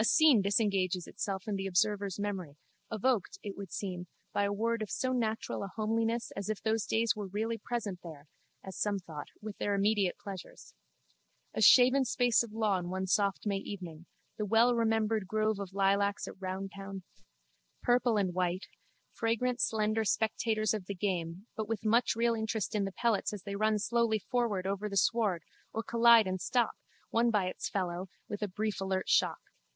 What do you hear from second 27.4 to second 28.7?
its fellow, with a